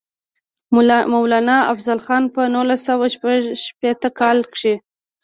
مولانا 1.13 1.57
افضل 1.73 1.99
خان 2.05 2.23
پۀ 2.33 2.39
نولس 2.53 2.81
سوه 2.89 3.05
شپږيشتم 3.13 4.09
کال 4.19 4.37
کښې 4.53 4.75